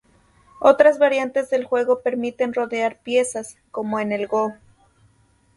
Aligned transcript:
Otras 0.61 0.97
variantes 0.97 1.51
del 1.51 1.63
juego 1.63 2.01
permiten 2.01 2.55
rodear 2.55 2.97
piezas, 3.03 3.57
como 3.69 3.99
en 3.99 4.11
el 4.11 4.25
Go. 4.25 4.51